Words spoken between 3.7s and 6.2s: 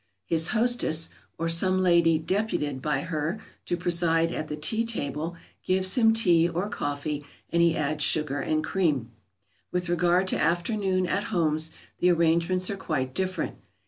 preside at the tea table, gives him